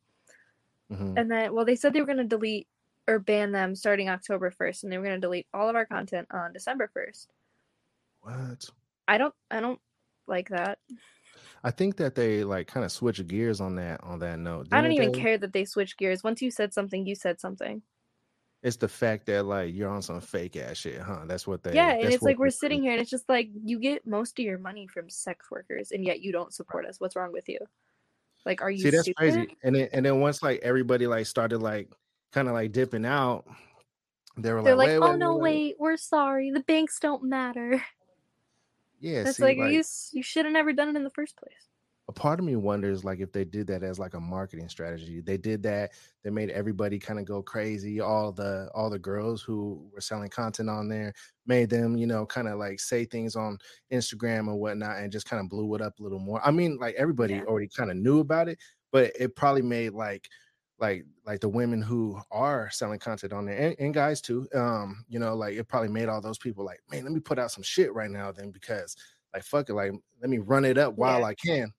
[0.90, 1.14] Mhm.
[1.18, 2.68] And then, well, they said they were going to delete
[3.08, 5.86] or ban them starting October 1st, and they were going to delete all of our
[5.86, 7.28] content on December 1st.
[8.20, 8.68] what
[9.08, 9.80] I don't, I don't
[10.26, 10.80] like that.
[11.64, 14.80] I think that they like kind of switch gears on that on that note I
[14.80, 15.18] don't even they?
[15.18, 16.22] care that they switch gears.
[16.22, 17.82] Once you said something, you said something.
[18.62, 21.74] it's the fact that like you're on some fake ass shit huh that's what they
[21.74, 24.44] yeah, and it's like we're sitting here, and it's just like you get most of
[24.44, 27.00] your money from sex workers, and yet you don't support us.
[27.00, 27.58] What's wrong with you?
[28.46, 29.16] Like, are you see that's stupid?
[29.16, 31.90] crazy and then and then once like everybody like started like
[32.32, 33.44] kind of like dipping out
[34.36, 36.50] they were They're like, like, wait, oh wait, no, wait, wait, we're sorry.
[36.50, 37.80] The banks don't matter.
[39.04, 41.68] Yeah That's see, like, you, you should have never done it in the first place.
[42.08, 45.22] a part of me wonders like if they did that as like a marketing strategy
[45.22, 45.90] they did that
[46.22, 50.28] they made everybody kind of go crazy all the all the girls who were selling
[50.28, 51.14] content on there
[51.46, 53.56] made them you know kind of like say things on
[53.90, 56.76] instagram and whatnot and just kind of blew it up a little more i mean
[56.76, 57.44] like everybody Yeah.
[57.44, 58.58] already kind of knew about it
[58.92, 60.28] but it probably made like
[60.78, 65.04] like like the women who are selling content on there and, and guys too um
[65.08, 67.50] you know like it probably made all those people like man let me put out
[67.50, 68.96] some shit right now then because
[69.32, 71.26] like fuck it like let me run it up while Yeah.
[71.26, 71.72] i can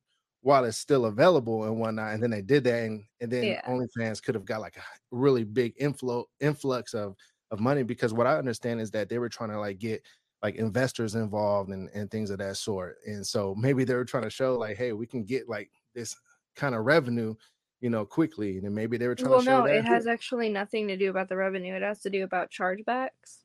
[0.46, 2.14] while it's still available and whatnot.
[2.14, 3.62] And then they did that, and and then Yeah.
[3.68, 7.16] OnlyFans could have got like a really big inflow influx of
[7.50, 10.04] of money because what I understand is that they were trying to like get
[10.44, 12.98] like investors involved and and things of that sort.
[13.08, 16.16] And so maybe they were trying to show like, hey, we can get like this
[16.56, 17.34] kind of revenue,
[17.82, 18.58] you know, quickly.
[18.58, 19.80] And then maybe they were trying Well, to show no, that.
[19.80, 21.74] it has actually nothing to do about the revenue.
[21.76, 23.44] It has to do about chargebacks.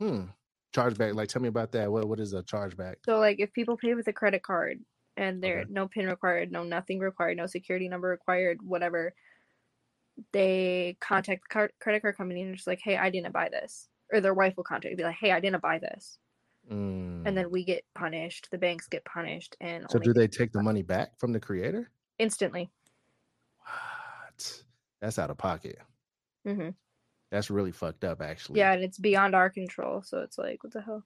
[0.00, 0.24] hmm.
[0.74, 1.90] Chargeback, like tell me about that.
[1.90, 2.96] What what is a chargeback?
[3.04, 4.84] So, like, if people pay with a credit card
[5.16, 9.14] and there no pin required, no nothing required, no security number required, whatever,
[10.32, 13.88] they contact the card, credit card company and just like, "Hey, I didn't buy this,"
[14.12, 16.18] or their wife will contact, be like, "Hey, I didn't buy this,"
[16.70, 17.26] Mm.
[17.26, 18.48] and then we get punished.
[18.50, 21.90] The banks get punished, and so do they take the money back from the creator?
[22.18, 22.70] instantly.
[25.00, 25.78] That's out of pocket.
[26.44, 26.70] hmm
[27.30, 28.60] That's really fucked up, actually.
[28.60, 30.02] Yeah, and it's beyond our control.
[30.02, 31.04] So it's like, what the hell?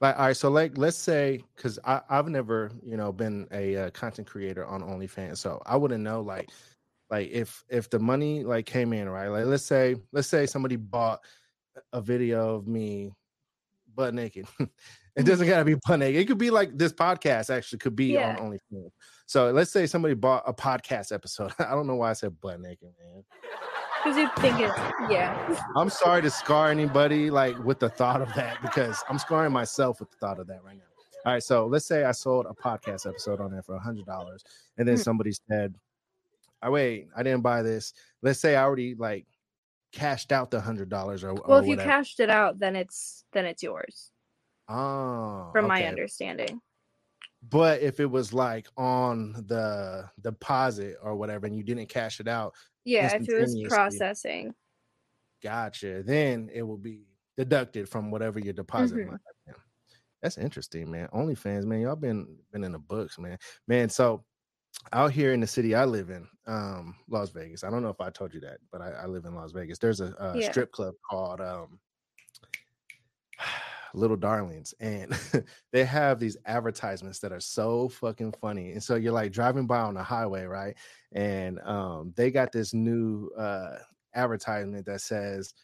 [0.00, 3.90] Like, all right, so like, let's say, because I've never, you know, been a uh,
[3.90, 6.50] content creator on OnlyFans, so I wouldn't know, like,
[7.08, 9.28] like if if the money like came in, right?
[9.28, 11.20] Like, let's say, let's say somebody bought
[11.92, 13.12] a video of me
[13.94, 14.46] butt naked.
[15.16, 16.20] it doesn't gotta be butt naked.
[16.20, 18.36] It could be like this podcast actually could be Yeah.
[18.36, 18.90] on OnlyFans.
[19.32, 21.52] So let's say somebody bought a podcast episode.
[21.58, 23.24] I don't know why I said butt naked, man.
[24.04, 24.78] Because you think it's
[25.10, 25.56] yeah.
[25.74, 30.00] I'm sorry to scar anybody like with the thought of that because I'm scarring myself
[30.00, 30.82] with the thought of that right now.
[31.24, 34.04] All right, so let's say I sold a podcast episode on there for a hundred
[34.04, 34.44] dollars,
[34.76, 35.02] and then Mhm.
[35.02, 35.76] somebody said,
[36.60, 39.26] "I wait, I didn't buy this." Let's say I already like
[39.92, 43.24] cashed out the hundred dollars or Well, or if you cashed it out, then it's
[43.32, 44.12] then it's yours,
[44.68, 46.60] oh, from my understanding.
[47.42, 52.28] But if it was like on the deposit or whatever, and you didn't cash it
[52.28, 54.54] out, Yeah, if it was processing.
[55.42, 56.02] gotcha.
[56.02, 59.00] Then it will be deducted from whatever your deposit.
[59.00, 59.06] Mhm.
[59.06, 59.62] might have been.
[60.22, 61.08] That's interesting, man.
[61.14, 61.82] OnlyFans, man.
[61.82, 63.38] Y'all been been in the books, man.
[63.68, 64.26] Man, so
[64.92, 67.64] out here in the city I live in, um, Las Vegas.
[67.64, 69.78] I don't know if I told you that, but I, I live in Las Vegas.
[69.78, 70.42] There's a, a Yeah.
[70.42, 71.80] strip club called um
[73.94, 75.12] Little Darlings, and
[75.72, 78.72] they have these advertisements that are so fucking funny.
[78.72, 80.76] And so you're like driving by on the highway, right?
[81.12, 83.78] And um, they got this new uh
[84.14, 85.54] advertisement that says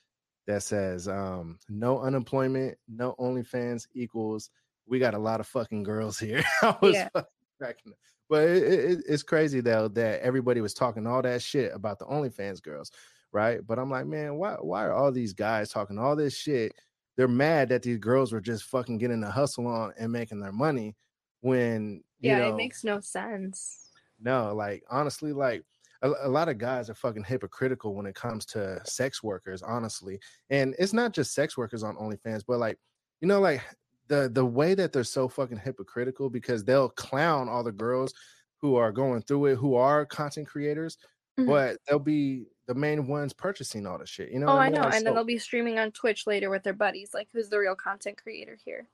[0.47, 4.51] that says um no unemployment, no OnlyFans equals
[4.87, 6.43] we got a lot of fucking girls here.
[6.63, 7.09] I was Yeah.
[7.13, 7.29] fucking
[7.61, 7.99] cracking up.
[8.31, 12.07] But it, it, it's crazy though that everybody was talking all that shit about the
[12.07, 12.91] OnlyFans girls,
[13.33, 13.67] right?
[13.67, 16.73] But I'm like, man, why why are all these guys talking all this shit?
[17.19, 20.53] They're mad that these girls were just fucking getting the hustle on and making their
[20.53, 20.97] money
[21.43, 23.93] when you Yeah, know it makes no sense.
[24.19, 25.65] no, like honestly, like
[26.03, 30.21] a, a lot of guys are fucking hypocritical when it comes to sex workers, honestly.
[30.51, 32.79] And it's not just sex workers on OnlyFans, but like,
[33.21, 33.63] you know, like
[34.09, 38.13] the the way that they're so fucking hypocritical because they'll clown all the girls
[38.61, 40.97] who are going through it, who are content creators,
[41.39, 41.47] Mhm.
[41.47, 44.31] but they'll be the main ones purchasing all the shit.
[44.31, 44.47] You know?
[44.49, 44.75] oh, I mean?
[44.75, 44.83] know.
[44.83, 47.13] Like, and then they'll be streaming on Twitch later with their buddies.
[47.13, 48.87] Like, who's the real content creator here?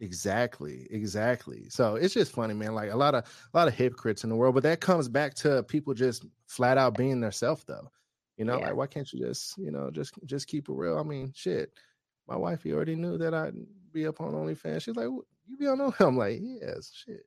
[0.00, 1.68] Exactly, exactly.
[1.68, 2.72] So it's just funny, man.
[2.74, 5.34] Like a lot of a lot of hypocrites in the world, but that comes back
[5.36, 7.90] to people just flat out being their self, though.
[8.36, 8.66] You know, Yeah.
[8.66, 10.98] like why can't you just, you know, just just keep it real?
[10.98, 11.72] I mean, shit.
[12.28, 13.54] My wife, he already knew that I'd
[13.92, 14.82] be up on OnlyFans.
[14.82, 16.00] She's like, "You be on?" OnlyFans?
[16.06, 17.24] I'm like, "Yes, shit.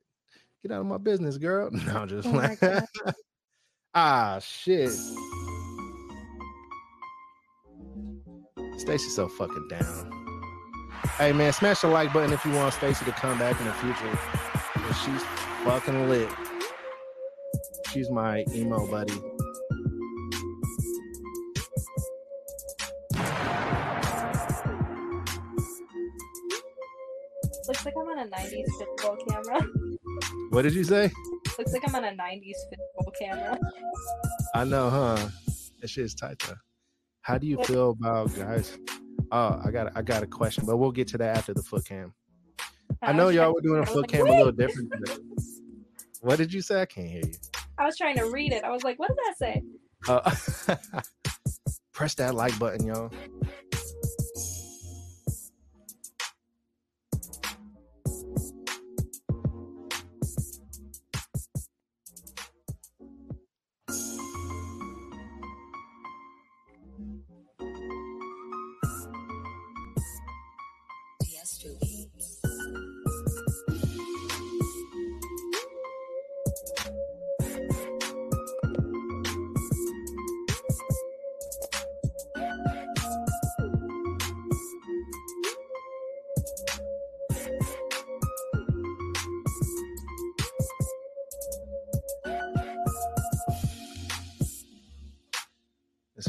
[0.62, 2.58] Get out of my business, girl." No, I'm just Oh like,
[3.94, 4.90] ah, shit.
[8.82, 10.10] Stacey's so fucking down.
[11.16, 13.72] Hey man, smash the like button if you want Stacey to come back in the
[13.74, 14.18] future.
[15.04, 15.22] She's
[15.62, 16.28] fucking lit.
[17.92, 19.14] She's my emo buddy.
[27.68, 29.60] Looks like I'm on a 90s football camera.
[30.50, 31.12] What did you say?
[31.56, 33.58] Looks like I'm on a 90s football camera.
[34.56, 35.28] I know, huh?
[35.80, 36.71] That shit's tight though.
[37.22, 38.76] How do you feel about guys?
[39.30, 41.84] Oh, I got I got a question, but we'll get to that after the foot
[41.84, 42.12] cam.
[43.00, 44.92] I know y'all were doing a foot cam a little different.
[46.20, 46.82] What did you say?
[46.82, 47.34] I can't hear you.
[47.78, 48.64] I was trying to read it.
[48.64, 49.62] I was like, what did that say?
[50.08, 50.76] Uh,
[51.92, 53.12] press that like button, y'all.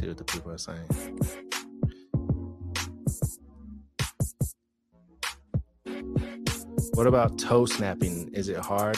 [0.08, 0.86] What the people are saying.
[6.94, 8.30] What about toe snapping?
[8.34, 8.98] Is it hard?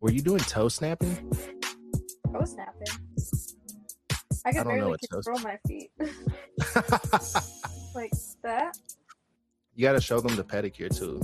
[0.00, 1.30] Were you doing toe snapping?
[2.32, 2.88] Toe snapping.
[4.46, 5.90] I could don't barely control my feet.
[7.94, 8.10] like
[8.42, 8.76] that.
[9.74, 11.20] you got to show them the pedicure too.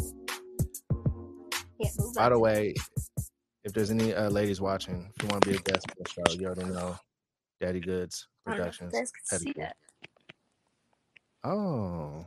[2.14, 2.74] By the way,
[3.64, 6.09] if there's any uh, ladies watching, if you want to be a guest on the
[6.11, 6.96] show, you already know
[7.61, 8.92] Daddy Goods I don't know if you Productions.
[8.92, 9.72] guys could see it.
[11.44, 12.26] Oh.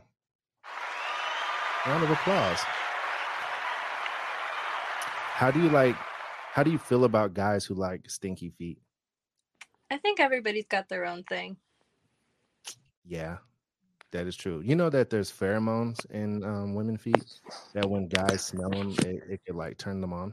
[1.86, 2.58] Round of applause.
[5.34, 5.96] How do you like
[6.52, 8.78] how do you feel about guys who like stinky feet?
[9.90, 11.56] I think everybody's got their own thing.
[13.04, 13.38] Yeah.
[14.12, 14.62] That is true.
[14.64, 17.24] You know that there's pheromones in um, women feet
[17.72, 20.32] that when guys smell them, it, it could like turn them on.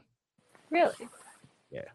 [0.70, 1.10] Really?
[1.72, 1.90] Yeah.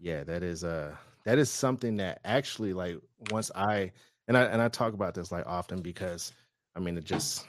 [0.00, 0.96] Yeah, that is uh
[1.26, 2.96] that is something that actually like
[3.30, 3.92] once I
[4.28, 6.32] and I and I talk about this like often because
[6.76, 7.46] I mean it just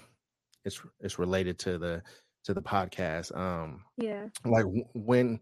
[0.65, 2.03] it's it's related to the
[2.43, 3.35] to the podcast.
[3.37, 4.27] Um Yeah.
[4.45, 4.65] like
[4.95, 5.39] when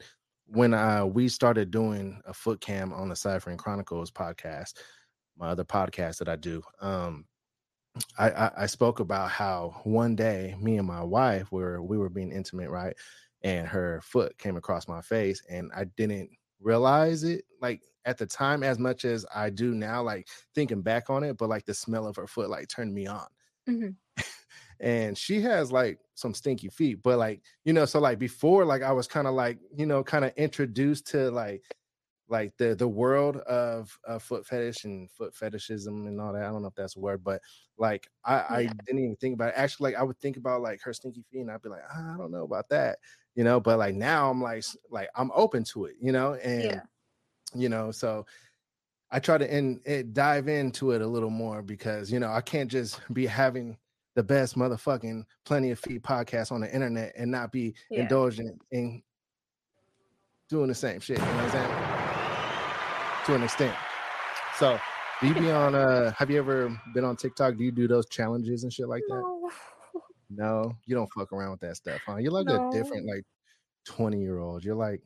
[0.48, 4.74] when uh we started doing a foot cam on the Ciphering Chronicles podcast,
[5.38, 7.26] my other podcast that I do, um
[8.20, 12.10] I, I I spoke about how one day me and my wife were we were
[12.10, 12.96] being intimate, right?
[13.44, 18.26] And her foot came across my face and I didn't realize it like at the
[18.28, 21.74] time as much as I do now, like thinking back on it, but like the
[21.74, 23.28] smell of her foot like turned me on.
[23.68, 23.89] Hmm
[24.80, 28.82] and she has like some stinky feet but like you know so like before like
[28.82, 31.64] i was kind of like you know kind of introduced to like
[32.28, 36.47] like the the world of uh, foot fetish and foot fetishism and all that i
[36.51, 37.41] don't know if that's a word but
[37.78, 40.82] like i i didn't even think about it actually like i would think about like
[40.82, 42.99] her stinky feet and i'd be like "Ah, i don't know about that
[43.36, 46.82] you know but like now i'm like like i'm open to it you know and
[46.82, 46.86] Yeah.
[47.56, 48.26] You know so
[49.12, 52.41] i try to in, it, dive into it a little more because you know i
[52.41, 53.78] can't just be having
[54.16, 58.01] the best motherfucking plenty of feet podcast on the internet and not be Yeah.
[58.01, 59.01] indulgent in
[60.49, 63.26] doing the same shit you know what i'm saying?
[63.26, 63.76] To an extent.
[64.60, 64.80] So
[65.20, 67.58] do you be on uh have you ever been on tiktok?
[67.58, 69.24] Do you do those challenges and shit like that?
[70.30, 70.53] No.
[70.64, 70.72] no?
[70.86, 72.18] You don't fuck around with that stuff huh?
[72.18, 72.56] You're like No.
[72.56, 73.24] a different like
[73.86, 75.01] 20 year old you're like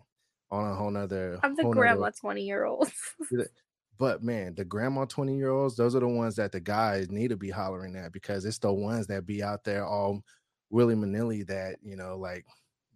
[0.52, 2.92] on a whole nother I'm the grandma 20 year old.
[3.98, 7.30] but man, the grandma 20 year olds, those are the ones that the guys need
[7.30, 10.24] to be hollering at because it's the ones that be out there all
[10.70, 12.46] willy manilly that, you know, like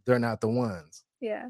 [0.06, 1.48] they're not the ones, yeah.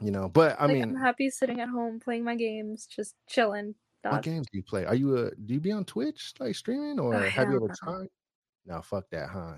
[0.00, 0.28] you know.
[0.28, 3.74] But I Like, mean, I'm happy sitting at home playing my games, just chilling.
[4.02, 4.84] what games do you play?
[4.86, 7.68] Are you a do you be on Twitch like streaming or Oh, have you ever
[7.68, 7.74] no.
[7.82, 8.08] tried?
[8.66, 9.54] No, fuck that, huh?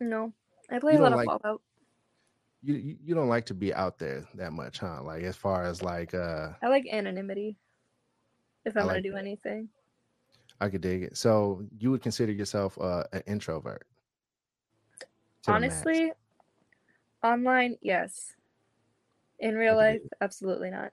[0.00, 0.32] no.
[0.70, 1.60] I play You a lot of like- Fallout.
[2.64, 5.02] You, you don't like to be out there that much, huh?
[5.02, 7.56] Like as far as like uh I like anonymity.
[8.64, 9.18] If I'm like gonna do that.
[9.18, 9.68] anything.
[10.60, 11.16] I could dig it.
[11.18, 13.86] So you would consider yourself uh, an introvert?
[15.00, 15.06] To
[15.52, 15.74] the max.
[15.84, 16.12] Honestly,
[17.22, 18.32] online, yes.
[19.40, 20.92] In real life, absolutely not.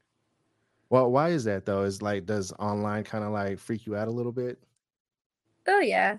[0.90, 1.84] Well, why is that though?
[1.84, 4.60] Is like does online kind of like freak you out a little bit?
[5.68, 6.18] Oh yeah,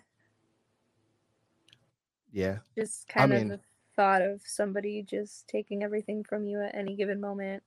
[2.32, 2.58] Yeah.
[2.78, 3.60] just kind mean- of the
[3.96, 7.62] thought of somebody just taking everything from you at any given moment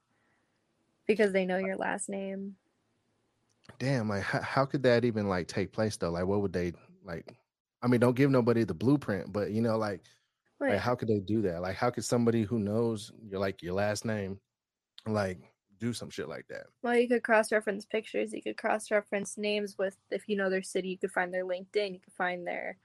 [1.08, 2.56] because they know your last name.
[3.80, 6.12] Damn, like how, how could that even like take place though?
[6.12, 6.74] Like what would they
[7.04, 7.36] like
[7.82, 10.02] I mean, don't give nobody the blueprint, but you know like
[10.60, 11.62] like how could they do that?
[11.62, 14.40] Like how could somebody who knows your like your last name
[15.06, 15.40] like
[15.80, 16.68] do some shit like that?
[16.82, 18.34] Well, you could cross reference pictures.
[18.34, 21.46] You could cross reference names with, if you know their city, you could find their
[21.46, 21.94] LinkedIn.
[21.94, 22.78] You could find their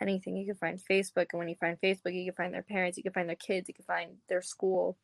[0.00, 0.36] anything.
[0.36, 1.26] You can find Facebook.
[1.32, 2.96] And when you find Facebook, you can find their parents.
[2.96, 3.68] You can find their kids.
[3.68, 4.98] You can find their school.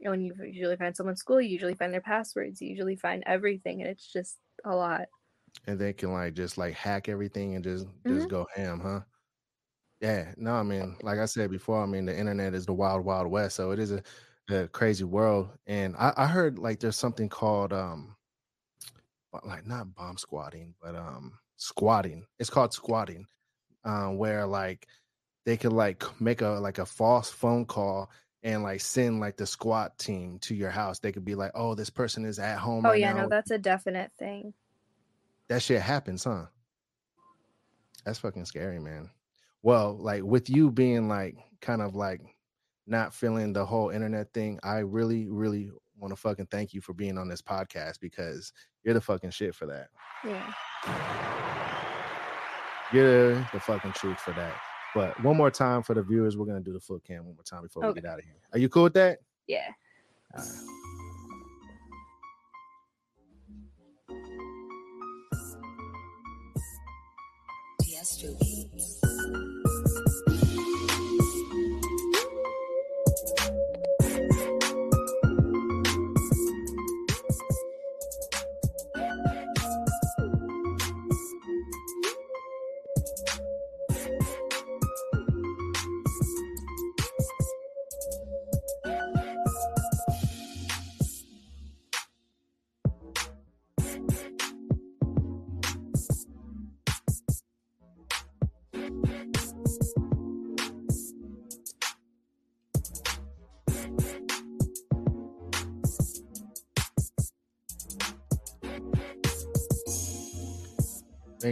[0.00, 2.60] And when you usually find someone's school, you usually find their passwords.
[2.60, 3.82] You usually find everything.
[3.82, 5.08] And it's just a lot.
[5.66, 8.08] And they can like just like hack everything and just Mm-hmm.
[8.08, 9.00] just go ham, huh?
[10.00, 13.04] Yeah, no, I mean, like I said before, I mean the internet is the wild,
[13.04, 13.56] wild west.
[13.56, 14.02] So it is a,
[14.50, 15.50] a crazy world.
[15.66, 18.16] And I, I heard like there's something called um
[19.44, 22.26] like not bomb squatting, but um squatting.
[22.38, 23.26] It's called squatting.
[23.84, 24.86] Um, where like
[25.44, 28.10] they could like make a like a false phone call
[28.44, 30.98] and like send like the squat team to your house.
[31.00, 32.86] They could be like, Oh, this person is at home.
[32.86, 33.22] Oh, right yeah, now.
[33.22, 34.54] no, that's a definite thing.
[35.48, 36.46] that shit happens, huh?
[38.04, 39.10] That's fucking scary, man.
[39.62, 42.20] Well, like with you being like kind of like
[42.86, 46.92] not feeling the whole internet thing, I really, really want to fucking thank you for
[46.94, 48.52] being on this podcast because
[48.82, 49.88] you're the fucking shit for that.
[50.24, 51.68] Yeah.
[52.92, 54.54] You're the fucking truth for that.
[54.94, 57.44] But one more time for the viewers, we're gonna do the foot cam one more
[57.44, 57.94] time before Okay.
[57.96, 58.34] we get out of here.
[58.52, 59.18] Are you cool with that?
[59.46, 59.68] Yeah.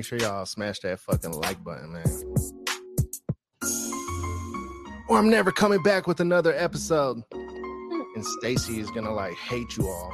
[0.00, 2.06] Make sure y'all smash that fucking like button, man.
[5.10, 7.22] Or I'm never coming back with another episode.
[7.30, 10.10] And Stacey is gonna like hate you all.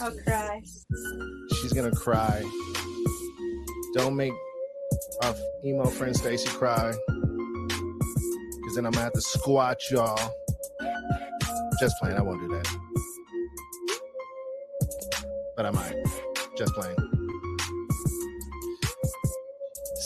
[0.00, 0.62] I'll cry.
[1.54, 2.44] She's gonna cry.
[3.94, 4.32] Don't make
[5.24, 5.34] our
[5.64, 6.92] emo friend Stacey cry.
[7.08, 10.32] Cause then I'm gonna have to squat y'all.
[11.80, 12.76] Just playing, I won't do that.
[15.56, 15.96] But I might.
[16.56, 17.11] Just playing.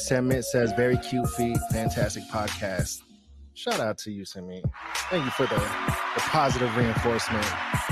[0.06, 3.02] Semit says, very cute feet, fantastic podcast.
[3.54, 4.62] Shout out to you, Semit.
[5.10, 7.44] Thank you for the, the positive reinforcement.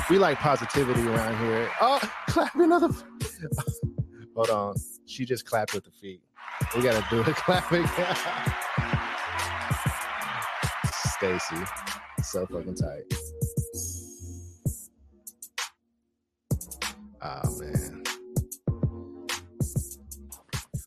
[0.08, 1.68] We like positivity around here.
[1.80, 1.98] Oh,
[2.28, 2.88] clap another.
[4.36, 4.74] Hold on.
[5.06, 6.20] She just clapped with the feet.
[6.76, 7.86] We gotta do a clapping.
[11.16, 11.64] Stacey.
[12.22, 13.12] So fucking tight.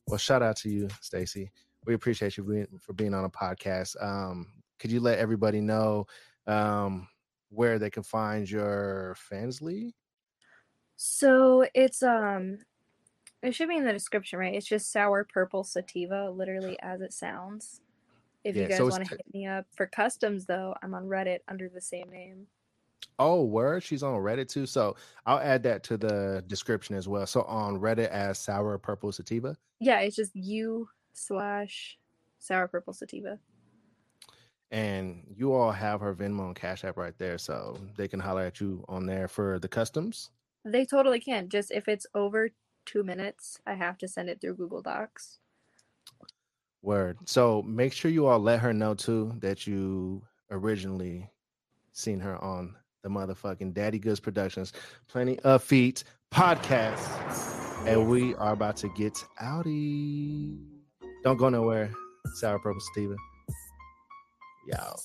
[0.08, 1.52] Well, shout out to you, Stacey.
[1.86, 4.02] We appreciate you being, for being on a podcast.
[4.02, 4.48] Um,
[4.80, 6.08] could you let everybody know
[6.46, 7.08] um,
[7.50, 9.94] where they can find your fans fansly?
[10.96, 12.60] So it's um
[13.44, 14.56] it should be in the description, right?
[14.56, 17.82] It's just sour purple sativa, literally as it sounds.
[18.44, 21.06] If Yeah, you guys so want to hit me up for customs though, I'm on
[21.06, 22.48] Reddit under the same name.
[23.20, 23.84] Oh, word.
[23.84, 24.66] She's on Reddit too.
[24.66, 24.96] So
[25.26, 27.26] I'll add that to the description as well.
[27.26, 29.56] So on Reddit as sour purple sativa.
[29.80, 31.98] Yeah, it's just you slash
[32.40, 33.40] sour purple sativa.
[34.70, 37.38] And you all have her Venmo and Cash App right there.
[37.38, 40.30] So they can holler at you on there for the customs.
[40.66, 41.50] They totally can.
[41.50, 42.50] Just if it's over
[42.86, 45.40] two minutes, I have to send it through Google Docs.
[46.82, 47.18] Word.
[47.26, 50.22] So make sure you all let her know too that you
[50.52, 51.30] originally
[51.94, 54.74] seen her on the motherfucking Daddy Goods Productions,
[55.08, 56.98] Plenty of Feet podcast.
[57.86, 60.58] And we are about to get outie.
[61.24, 61.92] Don't go nowhere.
[62.36, 63.18] Sour Purple Steven.
[64.68, 65.00] Y'all.